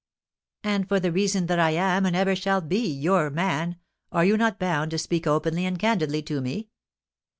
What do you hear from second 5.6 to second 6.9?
and candidly to me?"